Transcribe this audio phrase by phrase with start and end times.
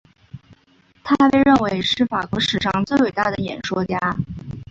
[1.03, 3.99] 他被认为是法国史上最伟大的演说家。